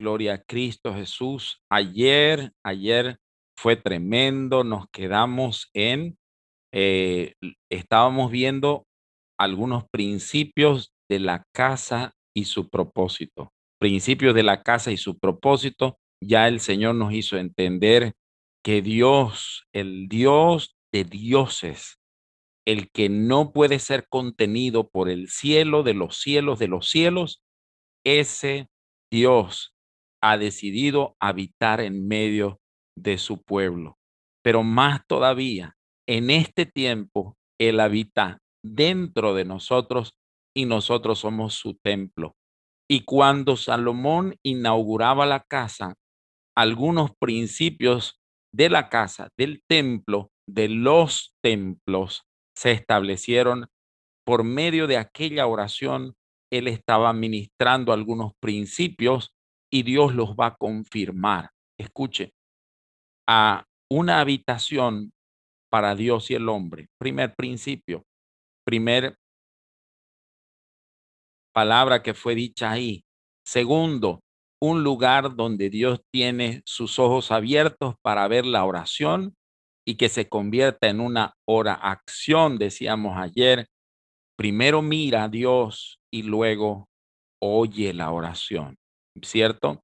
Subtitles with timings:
[0.00, 1.60] Gloria a Cristo Jesús.
[1.70, 3.18] Ayer, ayer
[3.54, 4.64] fue tremendo.
[4.64, 6.16] Nos quedamos en,
[6.72, 7.34] eh,
[7.70, 8.86] estábamos viendo
[9.38, 13.52] algunos principios de la casa y su propósito.
[13.78, 15.98] Principios de la casa y su propósito.
[16.22, 18.14] Ya el Señor nos hizo entender
[18.64, 21.98] que Dios, el Dios de dioses,
[22.66, 27.42] el que no puede ser contenido por el cielo de los cielos de los cielos,
[28.02, 28.68] ese
[29.10, 29.74] Dios
[30.22, 32.60] ha decidido habitar en medio
[32.96, 33.98] de su pueblo.
[34.42, 35.76] Pero más todavía,
[36.08, 40.14] en este tiempo, Él habita dentro de nosotros
[40.54, 42.34] y nosotros somos su templo.
[42.88, 45.94] Y cuando Salomón inauguraba la casa,
[46.56, 48.20] algunos principios
[48.52, 52.24] de la casa, del templo, de los templos,
[52.56, 53.68] se establecieron
[54.26, 56.14] por medio de aquella oración.
[56.52, 59.30] Él estaba ministrando algunos principios
[59.72, 61.50] y Dios los va a confirmar.
[61.78, 62.32] Escuche,
[63.28, 65.12] a una habitación
[65.70, 66.88] para Dios y el hombre.
[66.98, 68.04] Primer principio,
[68.66, 69.16] primer
[71.54, 73.04] palabra que fue dicha ahí.
[73.44, 74.20] Segundo,
[74.62, 79.34] un lugar donde Dios tiene sus ojos abiertos para ver la oración
[79.86, 83.66] y que se convierta en una hora acción, decíamos ayer.
[84.36, 86.88] Primero mira a Dios y luego
[87.42, 88.79] oye la oración.
[89.22, 89.82] ¿Cierto?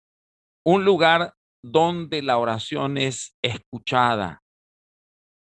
[0.64, 4.42] Un lugar donde la oración es escuchada,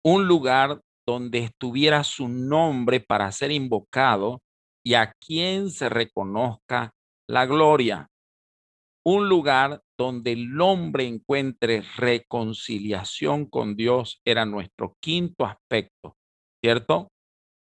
[0.05, 4.41] un lugar donde estuviera su nombre para ser invocado
[4.85, 6.93] y a quien se reconozca
[7.29, 8.09] la gloria.
[9.05, 16.17] Un lugar donde el hombre encuentre reconciliación con Dios era nuestro quinto aspecto,
[16.63, 17.09] ¿cierto?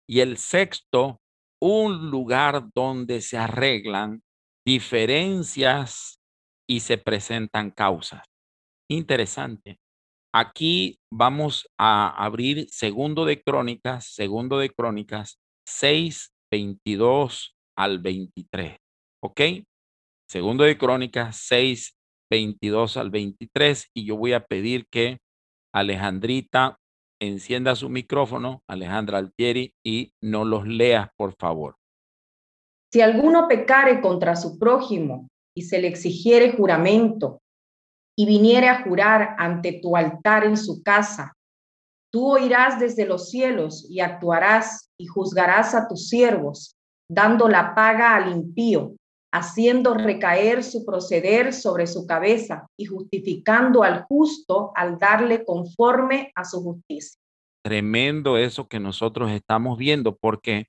[0.09, 1.21] Y el sexto,
[1.61, 4.23] un lugar donde se arreglan
[4.69, 6.21] diferencias
[6.69, 8.23] y se presentan causas.
[8.91, 9.79] Interesante.
[10.31, 18.77] Aquí vamos a abrir segundo de Crónicas, segundo de Crónicas 6, 22 al 23.
[19.23, 19.41] ¿Ok?
[20.29, 21.95] Segundo de Crónicas 6,
[22.31, 23.87] 22 al 23.
[23.97, 25.17] Y yo voy a pedir que
[25.75, 26.77] Alejandrita
[27.23, 31.78] encienda su micrófono, Alejandra Altieri, y no los leas, por favor.
[32.93, 37.41] Si alguno pecare contra su prójimo y se le exigiere juramento
[38.17, 41.35] y viniere a jurar ante tu altar en su casa,
[42.11, 46.77] tú oirás desde los cielos y actuarás y juzgarás a tus siervos,
[47.11, 48.95] dando la paga al impío,
[49.33, 56.45] haciendo recaer su proceder sobre su cabeza y justificando al justo al darle conforme a
[56.45, 57.21] su justicia.
[57.63, 60.69] Tremendo eso que nosotros estamos viendo, porque,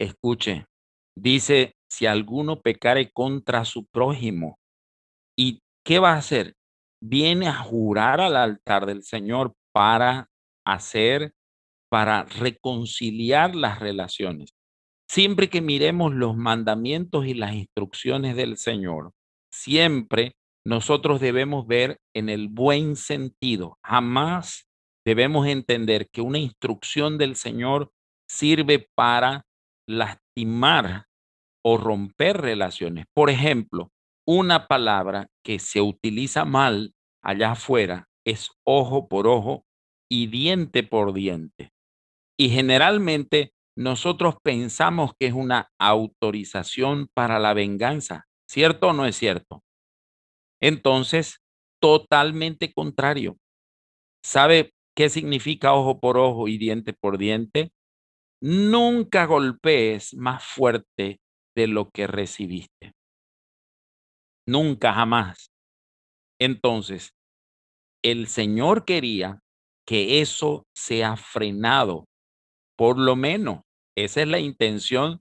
[0.00, 0.66] escuche,
[1.16, 4.58] Dice, si alguno pecare contra su prójimo,
[5.36, 6.54] ¿y qué va a hacer?
[7.02, 10.28] Viene a jurar al altar del Señor para
[10.64, 11.32] hacer,
[11.90, 14.50] para reconciliar las relaciones.
[15.10, 19.12] Siempre que miremos los mandamientos y las instrucciones del Señor,
[19.52, 23.78] siempre nosotros debemos ver en el buen sentido.
[23.84, 24.64] Jamás
[25.04, 27.90] debemos entender que una instrucción del Señor
[28.26, 29.44] sirve para
[30.34, 31.06] lastimar
[31.64, 33.06] o romper relaciones.
[33.14, 33.90] Por ejemplo,
[34.26, 39.64] una palabra que se utiliza mal allá afuera es ojo por ojo
[40.10, 41.70] y diente por diente.
[42.38, 48.24] Y generalmente nosotros pensamos que es una autorización para la venganza.
[48.48, 49.62] ¿Cierto o no es cierto?
[50.60, 51.38] Entonces,
[51.80, 53.36] totalmente contrario.
[54.24, 57.72] ¿Sabe qué significa ojo por ojo y diente por diente?
[58.44, 61.20] Nunca golpees más fuerte
[61.56, 62.92] de lo que recibiste.
[64.48, 65.52] Nunca, jamás.
[66.40, 67.10] Entonces,
[68.04, 69.40] el Señor quería
[69.86, 72.06] que eso sea frenado.
[72.76, 73.60] Por lo menos,
[73.96, 75.20] esa es la intención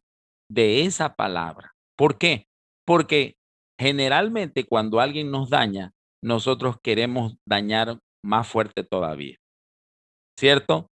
[0.50, 1.74] de esa palabra.
[1.98, 2.46] ¿Por qué?
[2.88, 3.36] Porque
[3.80, 5.92] generalmente cuando alguien nos daña,
[6.24, 9.38] nosotros queremos dañar más fuerte todavía.
[10.40, 10.91] ¿Cierto?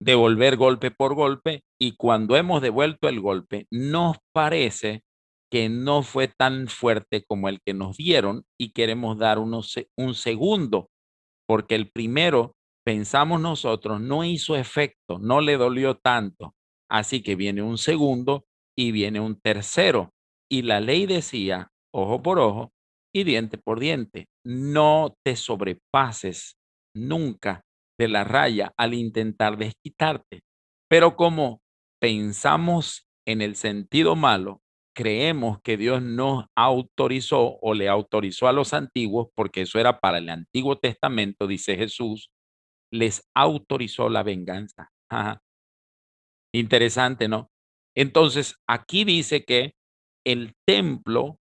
[0.00, 5.02] Devolver golpe por golpe y cuando hemos devuelto el golpe nos parece
[5.50, 10.88] que no fue tan fuerte como el que nos dieron y queremos dar un segundo
[11.46, 12.54] porque el primero
[12.84, 16.54] pensamos nosotros no hizo efecto, no le dolió tanto.
[16.90, 18.44] Así que viene un segundo
[18.76, 20.10] y viene un tercero.
[20.50, 22.72] Y la ley decía, ojo por ojo
[23.14, 26.56] y diente por diente, no te sobrepases
[26.94, 27.62] nunca
[27.98, 30.42] de la raya al intentar desquitarte.
[30.88, 31.62] Pero como
[32.00, 34.62] pensamos en el sentido malo,
[34.94, 40.18] creemos que Dios nos autorizó o le autorizó a los antiguos, porque eso era para
[40.18, 42.30] el Antiguo Testamento, dice Jesús,
[42.90, 44.90] les autorizó la venganza.
[46.54, 47.50] Interesante, ¿no?
[47.94, 49.74] Entonces, aquí dice que
[50.24, 51.38] el templo,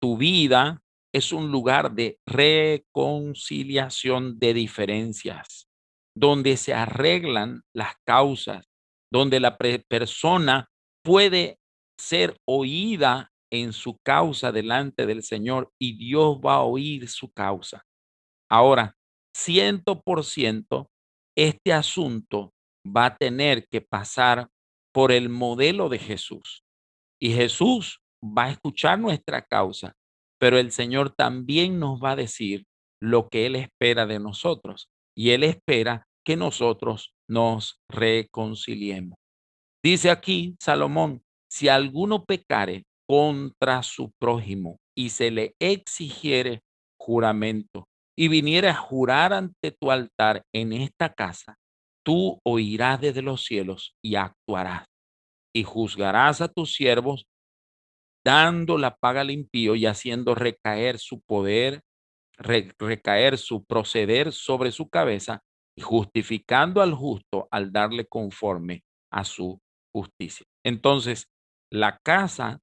[0.00, 5.68] tu vida, es un lugar de reconciliación de diferencias,
[6.16, 8.66] donde se arreglan las causas,
[9.12, 10.68] donde la persona
[11.04, 11.58] puede
[11.98, 17.84] ser oída en su causa delante del Señor y Dios va a oír su causa.
[18.50, 18.96] Ahora,
[19.36, 20.90] ciento por ciento,
[21.36, 22.52] este asunto
[22.86, 24.48] va a tener que pasar
[24.92, 26.62] por el modelo de Jesús.
[27.20, 29.94] Y Jesús va a escuchar nuestra causa,
[30.40, 32.64] pero el Señor también nos va a decir
[33.00, 34.88] lo que Él espera de nosotros.
[35.20, 39.18] Y Él espera que nosotros nos reconciliemos.
[39.84, 46.62] Dice aquí Salomón, si alguno pecare contra su prójimo y se le exigiere
[46.98, 47.84] juramento
[48.18, 51.54] y viniera a jurar ante tu altar en esta casa,
[52.02, 54.86] tú oirás desde los cielos y actuarás
[55.54, 57.26] y juzgarás a tus siervos
[58.24, 61.82] dando la paga al impío y haciendo recaer su poder,
[62.40, 65.40] recaer su proceder sobre su cabeza
[65.80, 68.82] justificando al justo al darle conforme
[69.12, 69.58] a su
[69.94, 70.46] justicia.
[70.64, 71.26] Entonces,
[71.72, 72.60] la casa,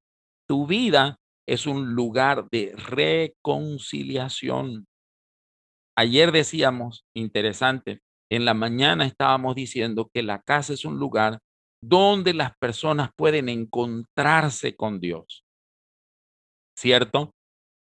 [0.48, 4.86] tu vida es un lugar de reconciliación.
[5.98, 11.40] Ayer decíamos, interesante, en la mañana estábamos diciendo que la casa es un lugar
[11.82, 15.44] donde las personas pueden encontrarse con Dios.
[16.78, 17.32] ¿Cierto?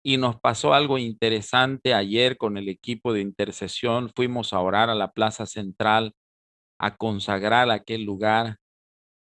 [0.03, 4.11] Y nos pasó algo interesante ayer con el equipo de intercesión.
[4.15, 6.15] Fuimos a orar a la plaza central,
[6.79, 8.57] a consagrar aquel lugar.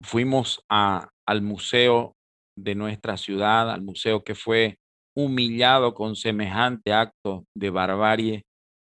[0.03, 2.15] Fuimos al museo
[2.57, 4.79] de nuestra ciudad, al museo que fue
[5.17, 8.45] humillado con semejante acto de barbarie.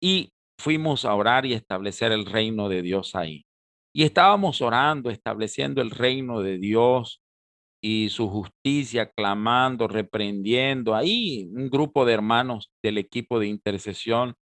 [0.00, 0.30] Y
[0.60, 3.44] fuimos a orar y establecer el reino de Dios ahí.
[3.92, 7.20] Y estábamos orando, estableciendo el reino de Dios
[7.86, 10.94] y su justicia, clamando, reprendiendo.
[10.94, 14.36] Ahí un grupo de hermanos del equipo de intercesión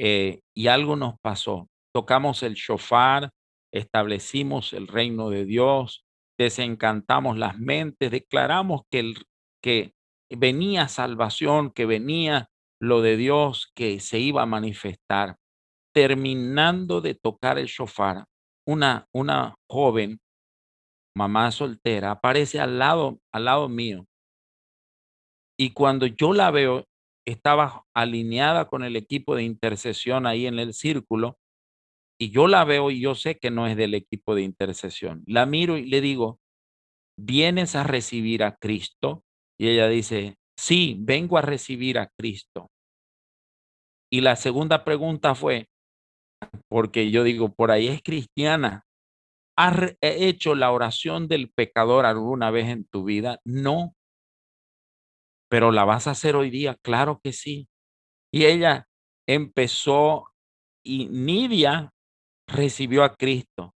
[0.00, 1.68] eh, y algo nos pasó.
[1.94, 3.28] Tocamos el shofar,
[3.74, 6.06] establecimos el reino de Dios,
[6.38, 9.12] desencantamos las mentes, declaramos que,
[9.62, 9.92] que
[10.30, 12.48] venía salvación, que venía
[12.80, 15.36] lo de Dios, que se iba a manifestar.
[15.94, 18.24] Terminando de tocar el shofar,
[18.66, 20.20] una, una joven,
[21.16, 24.06] mamá soltera, aparece al lado, al lado mío.
[25.58, 26.84] Y cuando yo la veo,
[27.26, 31.38] estaba alineada con el equipo de intercesión ahí en el círculo,
[32.20, 35.22] y yo la veo y yo sé que no es del equipo de intercesión.
[35.26, 36.38] La miro y le digo,
[37.18, 39.24] ¿vienes a recibir a Cristo?
[39.58, 42.68] Y ella dice, sí, vengo a recibir a Cristo.
[44.10, 45.68] Y la segunda pregunta fue,
[46.68, 48.84] porque yo digo, por ahí es cristiana.
[49.56, 53.40] ¿Has hecho la oración del pecador alguna vez en tu vida?
[53.44, 53.94] No.
[55.50, 57.68] Pero la vas a hacer hoy día, claro que sí.
[58.32, 58.86] Y ella
[59.26, 60.28] empezó
[60.84, 61.90] y Nidia
[62.48, 63.74] recibió a Cristo.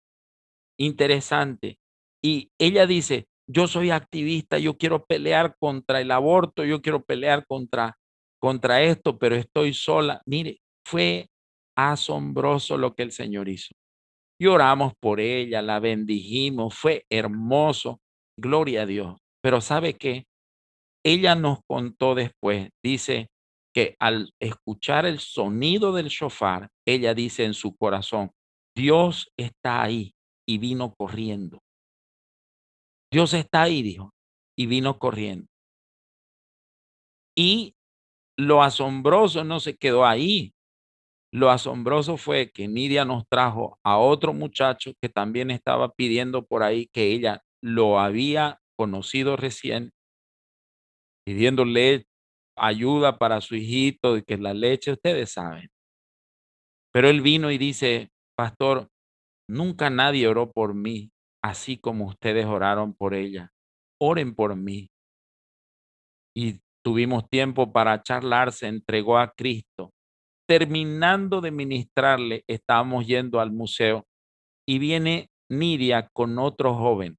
[0.79, 1.79] Interesante.
[2.23, 7.45] Y ella dice, yo soy activista, yo quiero pelear contra el aborto, yo quiero pelear
[7.47, 7.97] contra,
[8.39, 10.21] contra esto, pero estoy sola.
[10.25, 11.29] Mire, fue
[11.77, 13.73] asombroso lo que el Señor hizo.
[14.39, 17.99] Y oramos por ella, la bendijimos, fue hermoso,
[18.39, 19.17] gloria a Dios.
[19.41, 20.25] Pero ¿sabe qué?
[21.03, 23.29] Ella nos contó después, dice
[23.73, 28.31] que al escuchar el sonido del shofar, ella dice en su corazón,
[28.75, 30.13] Dios está ahí
[30.47, 31.59] y vino corriendo.
[33.11, 34.11] Dios está ahí, dijo,
[34.57, 35.47] y vino corriendo.
[37.35, 37.73] Y
[38.37, 40.53] lo asombroso no se quedó ahí.
[41.33, 46.63] Lo asombroso fue que Nidia nos trajo a otro muchacho que también estaba pidiendo por
[46.63, 49.91] ahí que ella lo había conocido recién,
[51.25, 52.05] pidiéndole
[52.57, 55.69] ayuda para su hijito y que la leche, ustedes saben.
[56.93, 58.87] Pero él vino y dice, pastor,
[59.49, 61.11] nunca nadie oró por mí
[61.47, 63.51] así como ustedes oraron por ella.
[63.99, 64.89] Oren por mí.
[66.35, 69.91] Y tuvimos tiempo para charlar, se entregó a Cristo.
[70.47, 74.05] Terminando de ministrarle, estábamos yendo al museo
[74.67, 77.17] y viene Nidia con otro joven.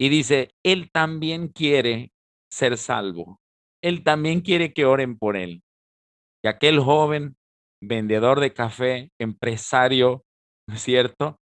[0.00, 2.10] Y dice, él también quiere
[2.50, 3.40] ser salvo.
[3.82, 5.62] Él también quiere que oren por él.
[6.42, 7.36] Y aquel joven,
[7.82, 10.24] vendedor de café, empresario,
[10.68, 11.38] ¿no es cierto?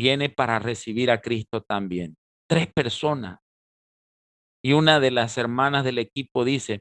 [0.00, 2.16] viene para recibir a Cristo también.
[2.48, 3.38] tres personas.
[4.64, 6.80] Y una de las hermanas del equipo dice,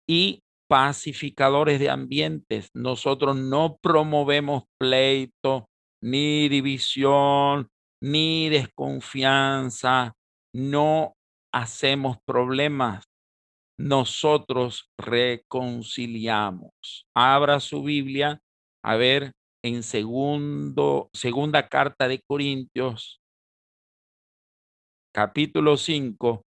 [0.06, 2.70] y pacificadores de ambientes.
[2.74, 5.66] Nosotros no promovemos pleito,
[6.02, 7.68] ni división,
[8.02, 10.14] ni desconfianza,
[10.54, 11.14] no
[11.52, 13.04] hacemos problemas.
[13.78, 16.72] Nosotros reconciliamos.
[17.16, 18.40] Abra su Biblia
[18.84, 19.32] a ver
[19.64, 23.20] en segundo, segunda carta de Corintios,
[25.14, 26.42] capítulo 5,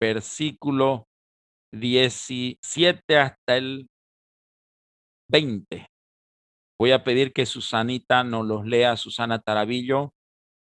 [0.00, 1.06] versículo
[1.72, 3.86] 17 hasta el
[5.30, 5.86] 20.
[6.80, 10.13] Voy a pedir que Susanita nos los lea, Susana Tarabillo.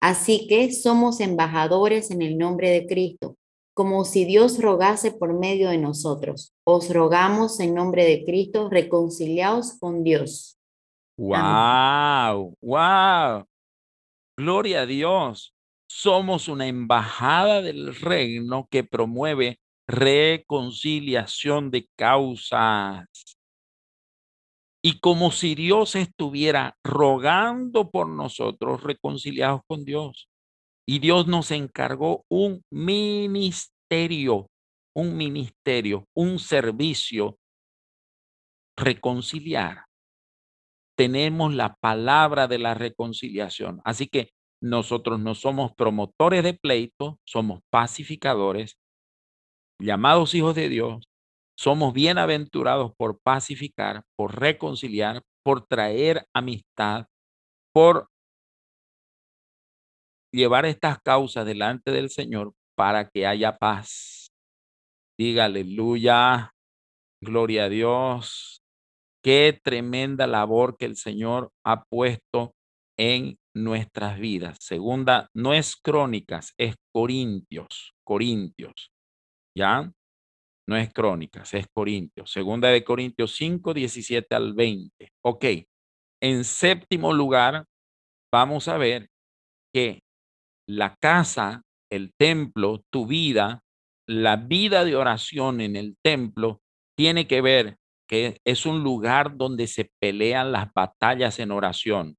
[0.00, 3.36] Así que somos embajadores en el nombre de Cristo,
[3.74, 6.52] como si Dios rogase por medio de nosotros.
[6.64, 10.56] Os rogamos en nombre de Cristo, reconciliados con Dios.
[11.16, 13.44] Wow, wow.
[14.36, 15.52] Gloria a Dios.
[15.90, 23.06] Somos una embajada del reino que promueve reconciliación de causas.
[24.82, 30.28] Y como si Dios estuviera rogando por nosotros reconciliados con Dios.
[30.86, 34.46] Y Dios nos encargó un ministerio,
[34.96, 37.36] un ministerio, un servicio,
[38.76, 39.84] reconciliar.
[40.96, 43.80] Tenemos la palabra de la reconciliación.
[43.84, 44.30] Así que
[44.60, 48.76] nosotros no somos promotores de pleito, somos pacificadores,
[49.80, 51.04] llamados hijos de Dios.
[51.58, 57.06] Somos bienaventurados por pacificar, por reconciliar, por traer amistad,
[57.74, 58.06] por
[60.32, 64.30] llevar estas causas delante del Señor para que haya paz.
[65.18, 66.52] Diga aleluya,
[67.20, 68.62] gloria a Dios.
[69.24, 72.52] Qué tremenda labor que el Señor ha puesto
[72.96, 74.58] en nuestras vidas.
[74.60, 78.92] Segunda, no es crónicas, es Corintios, Corintios.
[79.56, 79.90] ¿Ya?
[80.68, 82.30] No es crónicas, es Corintios.
[82.30, 85.12] Segunda de Corintios 5, 17 al 20.
[85.24, 85.44] Ok.
[86.20, 87.64] En séptimo lugar,
[88.30, 89.08] vamos a ver
[89.72, 90.02] que
[90.68, 93.62] la casa, el templo, tu vida,
[94.06, 96.60] la vida de oración en el templo,
[96.94, 102.16] tiene que ver que es un lugar donde se pelean las batallas en oración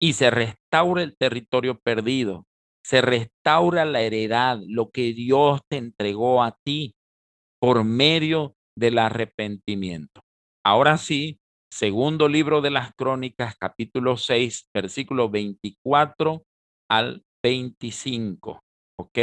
[0.00, 2.46] y se restaura el territorio perdido,
[2.82, 6.94] se restaura la heredad, lo que Dios te entregó a ti
[7.64, 10.20] por medio del arrepentimiento.
[10.66, 11.38] Ahora sí,
[11.72, 16.44] segundo libro de las crónicas, capítulo 6, versículo 24
[16.90, 18.60] al 25.
[19.00, 19.18] ¿Ok?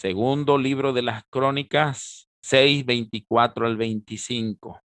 [0.00, 4.80] Segundo libro de las crónicas, 6, 24 al 25.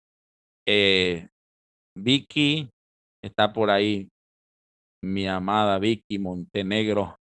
[0.68, 1.26] Eh,
[1.96, 2.68] Vicky
[3.24, 4.10] está por ahí,
[5.02, 7.16] mi amada Vicky Montenegro.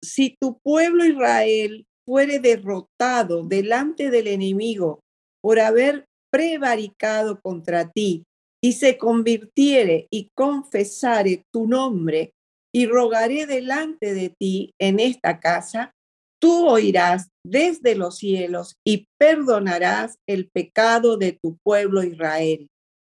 [0.00, 5.00] Si tu pueblo Israel fuere derrotado delante del enemigo
[5.42, 8.24] por haber prevaricado contra ti
[8.64, 12.32] y se convirtiere y confesare tu nombre
[12.74, 15.92] y rogaré delante de ti en esta casa,
[16.40, 22.68] tú oirás desde los cielos y perdonarás el pecado de tu pueblo Israel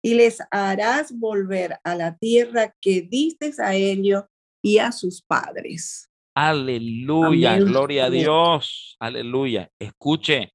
[0.03, 4.25] y les harás volver a la tierra que diste a ellos
[4.65, 6.10] y a sus padres.
[6.37, 9.69] Aleluya, gloria a Dios, aleluya.
[9.81, 10.53] Escuche,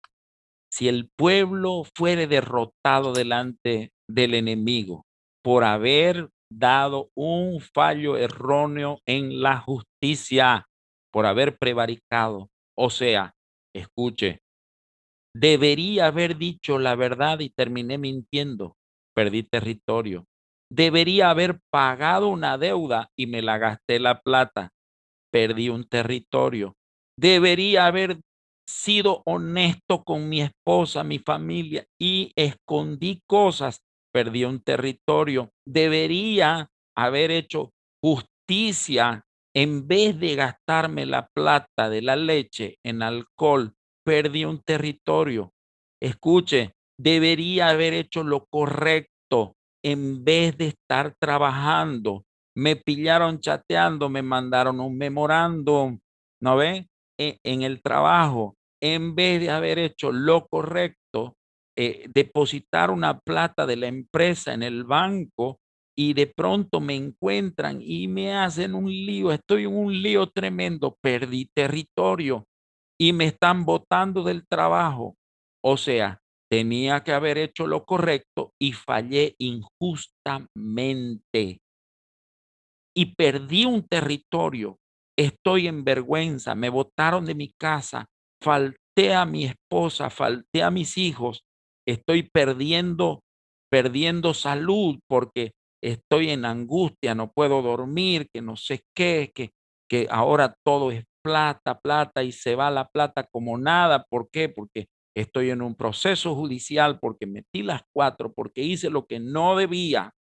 [0.72, 5.06] si el pueblo fuere derrotado delante del enemigo
[5.44, 10.66] por haber dado un fallo erróneo en la justicia,
[11.12, 13.34] por haber prevaricado, o sea,
[13.74, 14.40] escuche,
[15.36, 18.76] debería haber dicho la verdad y terminé mintiendo,
[19.14, 20.26] perdí territorio.
[20.72, 24.72] Debería haber pagado una deuda y me la gasté la plata,
[25.36, 26.78] perdí un territorio.
[27.20, 28.22] Debería haber
[28.66, 33.82] sido honesto con mi esposa, mi familia y escondí cosas,
[34.14, 35.50] perdí un territorio.
[35.68, 43.74] Debería haber hecho justicia en vez de gastarme la plata de la leche en alcohol,
[44.06, 45.52] perdí un territorio.
[46.02, 52.24] Escuche, debería haber hecho lo correcto en vez de estar trabajando.
[52.58, 56.00] Me pillaron chateando, me mandaron un memorándum,
[56.42, 56.88] ¿no ve?
[57.20, 61.36] E, en, el trabajo, en vez de haber hecho lo correcto,
[61.78, 65.60] eh, depositar una plata de la empresa en el banco,
[65.98, 70.98] y de pronto me encuentran y me hacen un lío, estoy en un lío tremendo,
[71.02, 72.46] perdí territorio
[73.00, 75.16] y me están botando del trabajo.
[75.64, 81.60] O sea, tenía que haber hecho lo correcto y fallé injustamente.
[82.96, 84.78] Y perdí un territorio,
[85.18, 88.06] estoy en vergüenza, me botaron de mi casa,
[88.42, 91.44] falté a mi esposa, falté a mis hijos,
[91.86, 93.22] estoy perdiendo,
[93.70, 95.52] perdiendo salud porque
[95.84, 99.52] estoy en angustia, no puedo dormir, que no sé qué, que,
[99.90, 104.06] que ahora todo es plata, plata y se va la plata como nada.
[104.10, 104.48] ¿Por qué?
[104.50, 109.56] Porque estoy en un proceso judicial, porque metí las cuatro, porque hice lo que no
[109.56, 110.12] debía.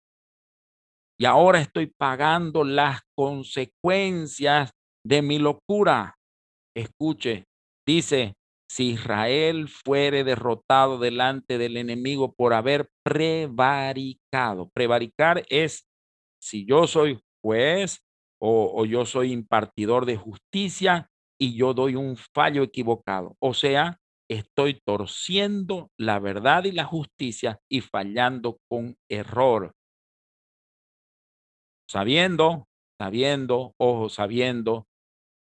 [1.17, 4.71] Y ahora estoy pagando las consecuencias
[5.06, 6.15] de mi locura.
[6.75, 7.45] Escuche,
[7.88, 8.36] dice,
[8.69, 14.69] si Israel fuere derrotado delante del enemigo por haber prevaricado.
[14.73, 15.86] Prevaricar es
[16.41, 18.01] si yo soy juez
[18.41, 23.36] o, yo soy impartidor de justicia y yo doy un fallo equivocado.
[23.39, 23.99] O sea,
[24.30, 29.73] estoy torciendo la verdad y la justicia y fallando con error.
[31.89, 32.67] Sabiendo,
[33.00, 34.88] sabiendo, ojo, sabiendo,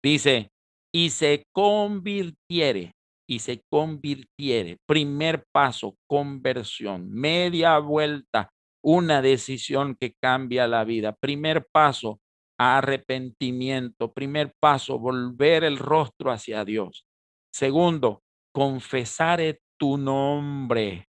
[0.02, 0.50] dice,
[0.92, 2.92] y se convirtiere
[3.32, 4.76] y se convirtiere.
[4.86, 7.10] Primer paso, conversión.
[7.10, 8.50] Media vuelta,
[8.84, 11.16] una decisión que cambia la vida.
[11.18, 12.20] Primer paso,
[12.58, 14.12] arrepentimiento.
[14.12, 17.06] Primer paso, volver el rostro hacia Dios.
[17.54, 18.22] Segundo,
[18.54, 19.40] confesar
[19.78, 21.06] tu nombre.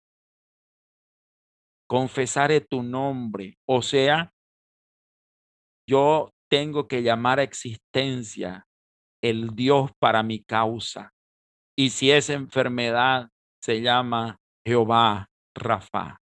[1.88, 3.58] Confesar tu nombre.
[3.67, 4.32] O sea,
[5.88, 8.65] yo tengo que llamar a existencia
[9.22, 11.13] el Dios para mi causa.
[11.78, 13.30] Y si esa enfermedad
[13.62, 16.20] se llama Jehová Rafa.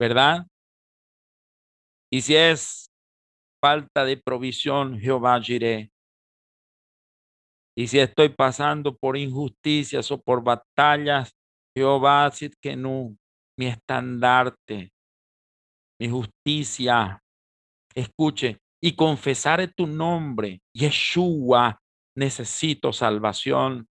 [0.00, 0.46] ¿Verdad?
[2.10, 2.90] Y si es
[3.60, 5.90] falta de provisión, Jehová Jireh.
[7.76, 11.32] Y si estoy pasando por injusticias o por batallas,
[11.76, 12.30] Jehová
[12.76, 13.16] no
[13.56, 14.92] mi estandarte,
[16.00, 17.22] mi justicia.
[17.94, 21.80] Escuche, y confesaré tu nombre, Yeshua,
[22.16, 23.88] necesito salvación.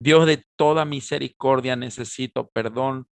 [0.00, 3.06] Dios de toda misericordia, necesito perdón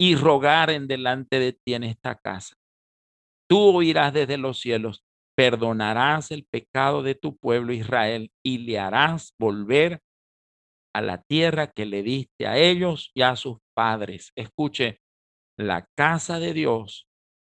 [0.00, 2.54] y rogar en delante de ti en esta casa.
[3.48, 5.04] Tú oirás desde los cielos,
[5.36, 10.00] perdonarás el pecado de tu pueblo Israel y le harás volver
[10.94, 14.32] a la tierra que le diste a ellos y a sus padres.
[14.36, 15.00] Escuche,
[15.58, 17.06] la casa de Dios,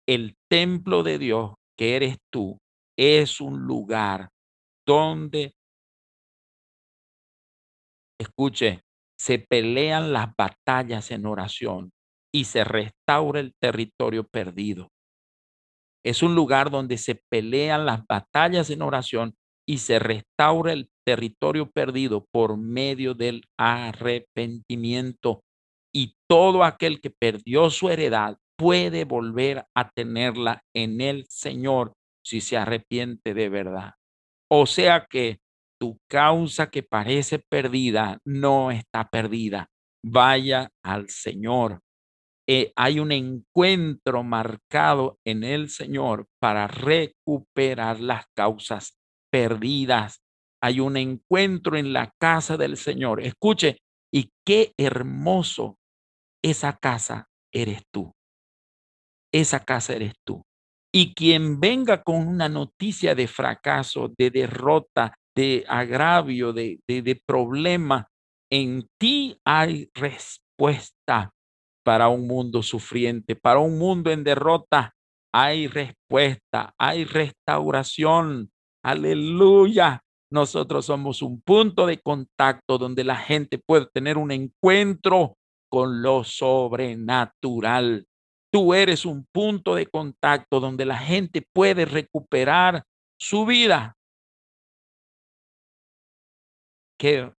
[0.08, 2.58] el templo de Dios que eres tú,
[2.98, 4.30] es un lugar
[4.86, 5.52] donde,
[8.18, 8.80] escuche,
[9.20, 11.90] se pelean las batallas en oración
[12.34, 14.88] y se restaura el territorio perdido.
[16.04, 19.34] Es un lugar donde se pelean las batallas en oración
[19.68, 25.42] y se restaura el territorio perdido por medio del arrepentimiento.
[25.94, 31.92] Y todo aquel que perdió su heredad puede volver a tenerla en el Señor
[32.24, 33.94] si se arrepiente de verdad.
[34.50, 35.38] O sea que
[35.80, 39.68] tu causa que parece perdida no está perdida.
[40.04, 41.80] Vaya al Señor.
[42.48, 48.96] Eh, hay un encuentro marcado en el Señor para recuperar las causas
[49.30, 50.20] perdidas.
[50.62, 53.20] Hay un encuentro en la casa del Señor.
[53.20, 53.78] Escuche,
[54.12, 55.76] y qué hermoso
[56.42, 58.12] esa casa eres tú.
[59.32, 60.42] Esa casa eres tú.
[60.92, 68.08] Y quien venga con una noticia de fracaso, de derrota, de agravio, de, de, problema,
[68.50, 71.30] en ti hay respuesta
[71.84, 74.94] para un mundo sufriente, para un mundo en derrota.
[75.32, 78.50] Hay respuesta, hay restauración.
[78.82, 80.00] Aleluya.
[80.32, 85.36] Nosotros somos un punto de contacto donde la gente puede tener un encuentro
[85.70, 88.07] con lo sobrenatural.
[88.50, 92.84] Tú eres un punto de contacto donde la gente puede recuperar
[93.20, 93.94] su vida.
[96.98, 97.32] Qué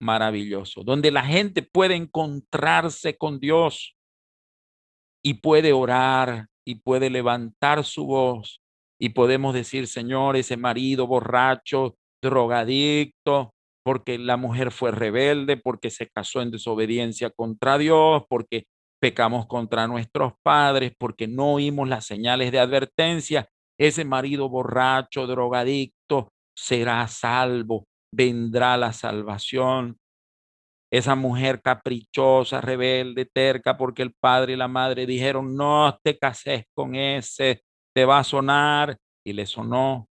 [0.00, 3.96] maravilloso, donde la gente puede encontrarse con Dios
[5.22, 8.60] y puede orar y puede levantar su voz
[9.00, 13.52] y podemos decir, Señor, ese marido borracho, drogadicto,
[13.84, 18.66] porque la mujer fue rebelde, porque se casó en desobediencia contra Dios, porque
[19.02, 23.48] pecamos contra nuestros padres, porque no oímos las señales de advertencia.
[23.76, 29.98] Ese marido borracho, drogadicto, será salvo vendrá la salvación.
[30.92, 36.64] Esa mujer caprichosa, rebelde, terca, porque el padre y la madre dijeron, no te cases
[36.74, 37.62] con ese,
[37.94, 40.06] te va a sonar, y le sonó.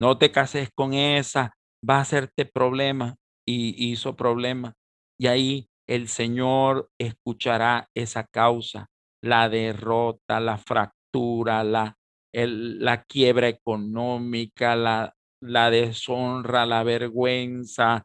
[0.00, 1.52] No te cases con esa,
[1.88, 4.77] va a hacerte problema, y hizo problema.
[5.20, 8.88] Y ahí el Señor escuchará esa causa,
[9.22, 11.98] la derrota, la fractura, la
[12.32, 18.04] la quiebra económica, la, la deshonra, la vergüenza,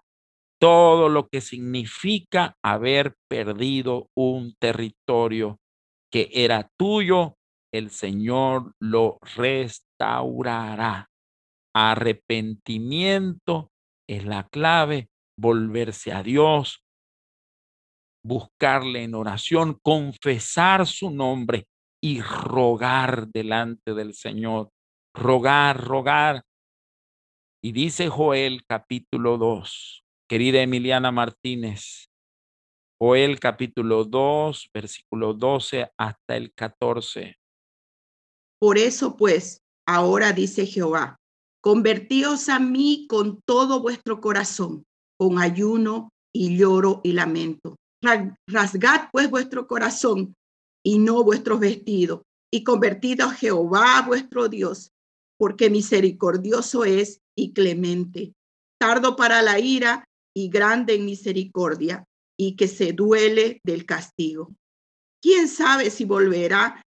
[0.60, 5.60] todo lo que significa haber perdido un territorio
[6.12, 7.36] que era tuyo,
[7.74, 11.08] el Señor lo restaurará.
[11.76, 13.72] Arrepentimiento
[14.08, 16.83] es la clave, volverse a Dios,
[18.24, 21.68] buscarle en oración, confesar su nombre
[22.02, 24.70] y rogar delante del Señor.
[25.14, 26.44] Rogar, rogar.
[27.62, 32.10] Y dice Joel capítulo 2, querida Emiliana Martínez,
[33.00, 37.38] Joel capítulo 2, versículo 12 hasta el 14.
[38.60, 41.18] Por eso pues, ahora dice Jehová,
[41.62, 44.86] convertíos a mí con todo vuestro corazón,
[45.18, 47.76] con ayuno y lloro y lamento.
[48.48, 50.36] Rasgad pues vuestro corazón
[50.86, 52.22] y no vuestros vestidos,
[52.54, 54.92] y convertido a Jehová vuestro Dios,
[55.40, 58.34] porque misericordioso es y clemente,
[58.80, 60.04] tardo para la ira
[60.36, 62.04] y grande en misericordia,
[62.38, 64.54] y que se duele del castigo.
[65.22, 66.82] ¿Quién sabe si volverá?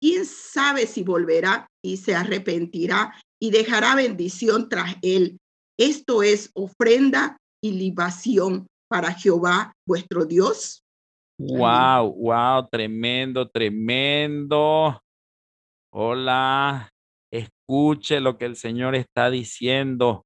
[0.00, 5.38] ¿Quién sabe si volverá y se arrepentirá y dejará bendición tras él?
[5.76, 10.84] Esto es ofrenda y libación para Jehová vuestro Dios.
[11.38, 15.00] Wow, wow, tremendo, tremendo.
[15.92, 16.90] Hola,
[17.30, 20.24] escuche lo que el Señor está diciendo.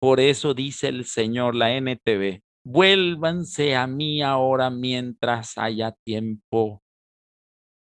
[0.00, 6.82] Por eso dice el Señor, la NTV, vuélvanse a mí ahora mientras haya tiempo.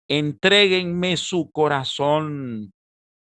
[0.08, 2.72] Entréguenme su corazón,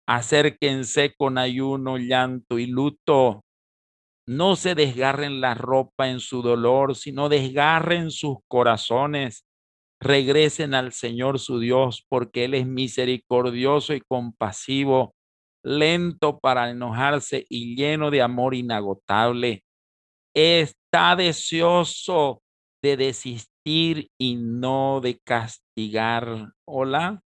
[0.07, 3.43] acérquense con ayuno, llanto y luto
[4.27, 9.45] no se desgarren la ropa en su dolor, sino desgarren sus corazones.
[9.99, 15.13] Regresen al Señor su Dios, porque Él es misericordioso y compasivo,
[15.63, 19.63] lento para enojarse y lleno de amor inagotable.
[20.33, 22.41] Está deseoso
[22.81, 26.51] de desistir y no de castigar.
[26.67, 27.21] Hola.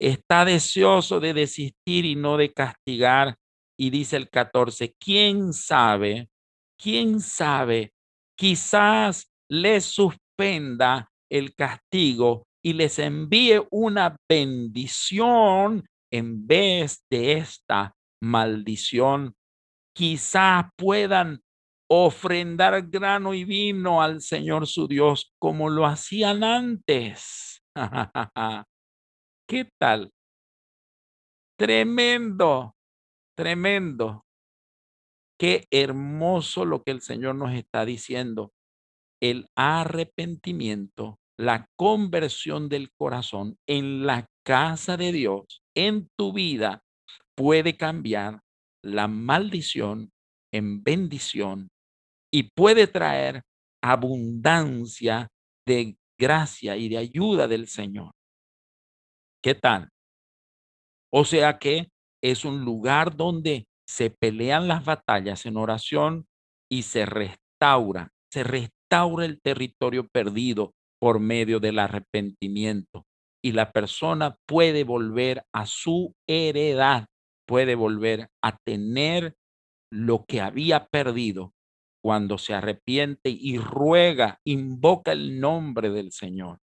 [0.00, 3.36] Está deseoso de desistir y no de castigar.
[3.76, 6.28] Y dice el 14, ¿quién sabe
[6.84, 7.92] quién sabe,
[8.36, 19.34] quizás les suspenda el castigo y les envíe una bendición en vez de esta maldición.
[19.94, 21.40] Quizás puedan
[21.88, 27.62] ofrendar grano y vino al Señor su Dios como lo hacían antes.
[29.48, 30.10] ¿Qué tal?
[31.56, 32.73] Tremendo,
[33.36, 34.24] tremendo.
[35.38, 38.52] Qué hermoso lo que el Señor nos está diciendo.
[39.20, 46.82] El arrepentimiento, la conversión del corazón en la casa de Dios, en tu vida,
[47.36, 48.40] puede cambiar
[48.82, 50.12] la maldición
[50.52, 51.68] en bendición
[52.32, 53.42] y puede traer
[53.82, 55.28] abundancia
[55.66, 58.12] de gracia y de ayuda del Señor.
[59.42, 59.88] ¿Qué tal?
[61.12, 61.88] O sea que
[62.24, 66.26] es un lugar donde se pelean las batallas en oración
[66.70, 73.04] y se restaura, se restaura el territorio perdido por medio del arrepentimiento.
[73.44, 77.04] Y la persona puede volver a su heredad,
[77.46, 79.34] puede volver a tener
[79.92, 81.52] lo que había perdido
[82.02, 86.58] cuando se arrepiente y ruega, invoca el nombre del Señor.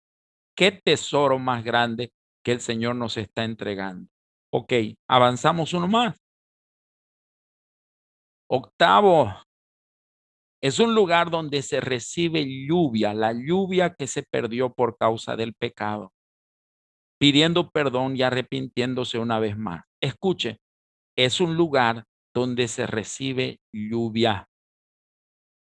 [0.57, 4.09] Qué tesoro más grande que el Señor nos está entregando.
[4.53, 4.73] Ok,
[5.09, 6.17] avanzamos uno más.
[8.49, 9.33] Octavo,
[10.61, 15.55] es un lugar donde se recibe lluvia, la lluvia que se perdió por causa del
[15.55, 16.13] pecado,
[17.19, 19.85] pidiendo perdón y arrepintiéndose una vez más.
[20.03, 20.59] Escuche,
[21.17, 24.49] es un lugar donde se recibe lluvia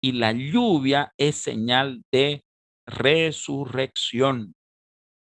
[0.04, 2.44] y la lluvia es señal de
[2.88, 4.56] resurrección,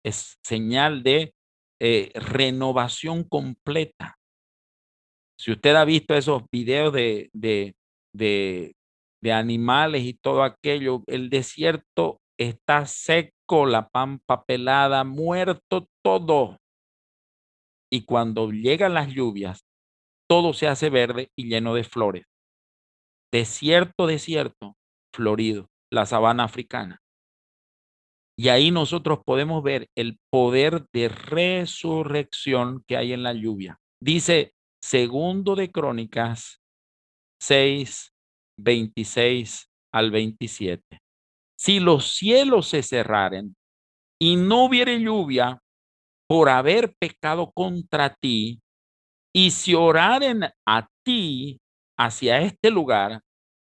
[0.06, 1.34] es señal de
[1.80, 4.18] eh, renovación completa.
[5.38, 7.76] Si usted ha visto esos videos de, de,
[8.14, 8.76] de,
[9.22, 16.58] de animales y todo aquello, el desierto está seco, la pampa pelada, muerto todo.
[17.92, 19.66] Y cuando llegan las lluvias,
[20.30, 22.26] todo se hace verde y lleno de flores
[23.32, 24.76] desierto, desierto,
[25.14, 27.02] florido, la sabana africana.
[28.40, 33.78] Y ahí nosotros podemos ver el poder de resurrección que hay en la lluvia.
[34.02, 36.62] Dice segundo de Crónicas
[37.42, 38.14] 6,
[38.58, 41.00] 26 al 27.
[41.60, 43.58] Si los cielos se cerraren
[44.18, 45.60] y no hubiere lluvia
[46.26, 48.62] por haber pecado contra ti,
[49.36, 51.60] y si oraren a ti
[51.98, 53.20] hacia este lugar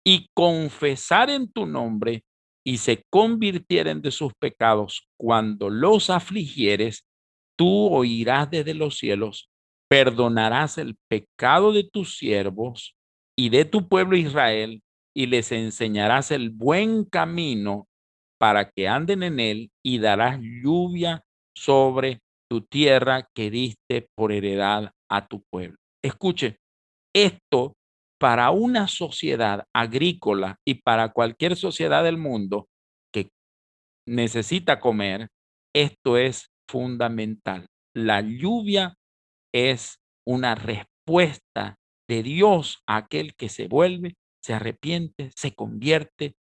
[0.07, 2.23] y confesar en tu nombre
[2.69, 7.07] y se convirtieren de sus pecados cuando los afligieres,
[7.57, 9.49] tú oirás desde los cielos,
[9.89, 12.95] perdonarás el pecado de tus siervos
[13.35, 14.83] y de tu pueblo Israel
[15.17, 17.89] y les enseñarás el buen camino
[18.39, 21.25] para que anden en él y darás lluvia
[21.57, 25.79] sobre tu tierra que diste por heredad a tu pueblo.
[26.05, 26.59] Escuche,
[27.15, 27.78] esto
[28.19, 32.69] para una sociedad agrícola y para cualquier sociedad del mundo
[33.13, 33.31] que
[34.07, 35.29] necesita comer,
[35.75, 37.67] esto es fundamental.
[37.95, 38.95] La lluvia
[39.55, 41.77] es una respuesta
[42.09, 46.35] de Dios a aquel que se vuelve, se arrepiente, se convierte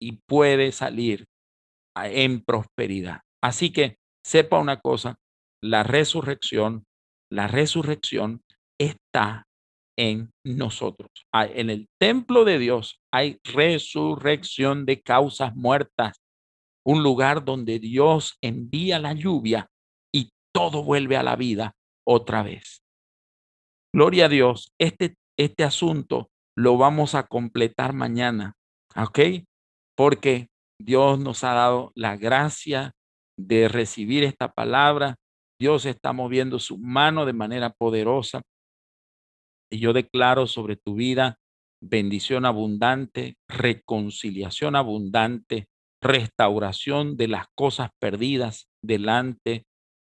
[0.00, 1.26] y puede salir
[1.96, 3.20] en prosperidad.
[3.42, 5.16] Así que sepa una cosa,
[5.62, 6.84] la resurrección,
[7.30, 8.42] la resurrección
[8.80, 9.46] está
[9.98, 11.10] en nosotros.
[11.32, 16.20] En el templo de Dios hay resurrección de causas muertas,
[16.84, 19.68] un lugar donde Dios envía la lluvia
[20.14, 21.74] y todo vuelve a la vida
[22.06, 22.82] otra vez.
[23.94, 28.54] Gloria a Dios, este, este asunto lo vamos a completar mañana,
[28.96, 29.44] ¿ok?
[29.96, 30.48] Porque
[30.80, 32.92] Dios nos ha dado la gracia
[33.38, 35.16] de recibir esta palabra.
[35.60, 38.42] Dios está moviendo su mano de manera poderosa
[39.72, 41.38] y yo declaro sobre tu vida
[41.82, 45.66] bendición abundante, reconciliación abundante,
[46.00, 49.64] restauración de las cosas perdidas delante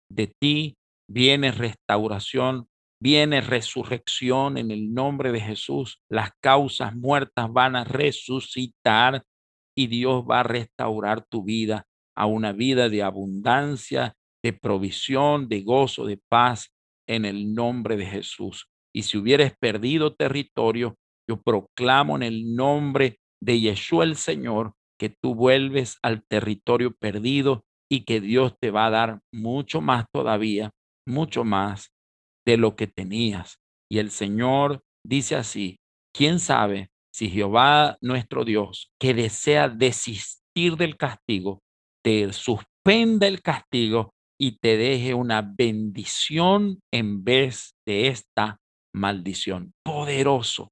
[0.09, 0.75] de ti.
[1.09, 2.67] Viene restauración,
[3.01, 5.97] viene resurrección en el nombre de Jesús.
[6.09, 9.23] Las causas muertas van a resucitar
[9.75, 15.61] y Dios va a restaurar tu vida a una vida de abundancia, de provisión, de
[15.63, 16.69] gozo, de paz
[17.07, 18.67] en el nombre de Jesús.
[18.95, 20.95] Y si hubieres perdido territorio,
[21.29, 27.65] yo proclamo en el nombre de Yeshua el Señor que tú vuelves al territorio perdido
[27.91, 30.71] y que Dios te va a dar mucho más todavía,
[31.05, 31.89] mucho más
[32.47, 33.57] de lo que tenías.
[33.91, 35.77] Y el Señor dice así,
[36.15, 41.61] ¿quién sabe si Jehová nuestro Dios, que desea desistir del castigo,
[42.01, 48.57] te suspenda el castigo y te deje una bendición en vez de esta
[48.95, 49.73] maldición.
[49.83, 50.71] Poderoso,